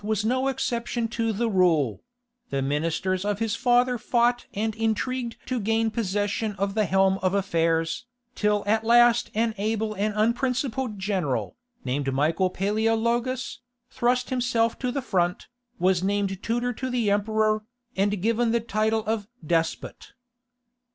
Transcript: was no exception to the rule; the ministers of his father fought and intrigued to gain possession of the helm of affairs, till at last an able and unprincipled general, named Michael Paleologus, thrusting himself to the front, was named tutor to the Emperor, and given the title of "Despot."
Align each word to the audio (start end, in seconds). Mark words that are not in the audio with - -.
was 0.03 0.25
no 0.25 0.47
exception 0.47 1.07
to 1.07 1.31
the 1.31 1.47
rule; 1.47 2.03
the 2.49 2.59
ministers 2.59 3.23
of 3.23 3.37
his 3.37 3.55
father 3.55 3.99
fought 3.99 4.47
and 4.55 4.73
intrigued 4.75 5.37
to 5.45 5.59
gain 5.59 5.91
possession 5.91 6.53
of 6.53 6.73
the 6.73 6.85
helm 6.85 7.19
of 7.19 7.35
affairs, 7.35 8.07
till 8.33 8.63
at 8.65 8.83
last 8.83 9.29
an 9.35 9.53
able 9.59 9.93
and 9.93 10.11
unprincipled 10.17 10.97
general, 10.97 11.55
named 11.85 12.11
Michael 12.11 12.49
Paleologus, 12.49 13.59
thrusting 13.91 14.37
himself 14.37 14.79
to 14.79 14.91
the 14.91 15.03
front, 15.03 15.47
was 15.77 16.01
named 16.01 16.41
tutor 16.41 16.73
to 16.73 16.89
the 16.89 17.11
Emperor, 17.11 17.63
and 17.95 18.23
given 18.23 18.49
the 18.49 18.59
title 18.59 19.05
of 19.05 19.27
"Despot." 19.45 20.13